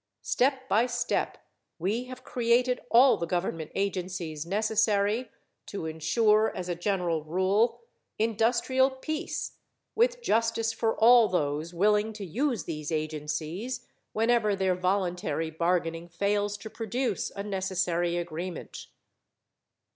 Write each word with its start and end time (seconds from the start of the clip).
Step 0.23 0.67
by 0.67 0.87
step 0.87 1.37
we 1.77 2.05
have 2.05 2.23
created 2.23 2.79
all 2.89 3.17
the 3.17 3.27
government 3.27 3.69
agencies 3.75 4.47
necessary 4.47 5.29
to 5.67 5.85
insure, 5.85 6.51
as 6.57 6.67
a 6.67 6.73
general 6.73 7.23
rule, 7.23 7.81
industrial 8.17 8.89
peace, 8.89 9.57
with 9.93 10.19
justice 10.19 10.73
for 10.73 10.97
all 10.97 11.27
those 11.27 11.71
willing 11.71 12.13
to 12.13 12.25
use 12.25 12.63
these 12.63 12.91
agencies 12.91 13.85
whenever 14.11 14.55
their 14.55 14.73
voluntary 14.73 15.51
bargaining 15.51 16.09
fails 16.09 16.57
to 16.57 16.67
produce 16.67 17.29
a 17.35 17.43
necessary 17.43 18.17
agreement. 18.17 18.87